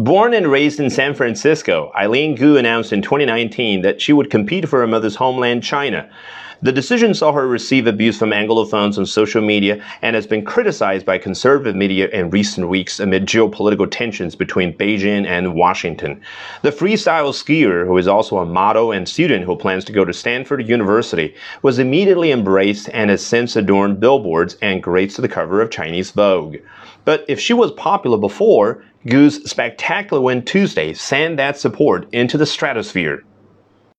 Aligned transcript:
Born 0.00 0.32
and 0.32 0.50
raised 0.50 0.80
in 0.80 0.88
San 0.88 1.14
Francisco, 1.14 1.92
Eileen 1.94 2.34
Gu 2.34 2.56
announced 2.56 2.90
in 2.90 3.02
2019 3.02 3.82
that 3.82 4.00
she 4.00 4.14
would 4.14 4.30
compete 4.30 4.66
for 4.66 4.80
her 4.80 4.86
mother's 4.86 5.16
homeland, 5.16 5.62
China. 5.62 6.08
The 6.62 6.72
decision 6.72 7.14
saw 7.14 7.32
her 7.32 7.48
receive 7.48 7.86
abuse 7.86 8.18
from 8.18 8.32
Anglophones 8.32 8.98
on 8.98 9.06
social 9.06 9.40
media 9.40 9.82
and 10.02 10.14
has 10.14 10.26
been 10.26 10.44
criticized 10.44 11.06
by 11.06 11.16
conservative 11.16 11.74
media 11.74 12.08
in 12.08 12.28
recent 12.28 12.68
weeks 12.68 13.00
amid 13.00 13.24
geopolitical 13.24 13.90
tensions 13.90 14.36
between 14.36 14.76
Beijing 14.76 15.26
and 15.26 15.54
Washington. 15.54 16.20
The 16.60 16.70
freestyle 16.70 17.32
skier, 17.32 17.86
who 17.86 17.96
is 17.96 18.06
also 18.06 18.36
a 18.36 18.44
model 18.44 18.92
and 18.92 19.08
student 19.08 19.46
who 19.46 19.56
plans 19.56 19.86
to 19.86 19.92
go 19.92 20.04
to 20.04 20.12
Stanford 20.12 20.68
University, 20.68 21.34
was 21.62 21.78
immediately 21.78 22.30
embraced 22.30 22.90
and 22.92 23.08
has 23.08 23.24
since 23.24 23.56
adorned 23.56 23.98
billboards 23.98 24.58
and 24.60 24.82
graced 24.82 25.18
the 25.18 25.28
cover 25.28 25.62
of 25.62 25.70
Chinese 25.70 26.10
Vogue. 26.10 26.56
But 27.06 27.24
if 27.26 27.40
she 27.40 27.54
was 27.54 27.72
popular 27.72 28.18
before, 28.18 28.84
Gu's 29.06 29.42
spectacular 29.48 30.22
win 30.22 30.44
Tuesday 30.44 30.92
sent 30.92 31.38
that 31.38 31.56
support 31.56 32.06
into 32.12 32.36
the 32.36 32.44
stratosphere. 32.44 33.24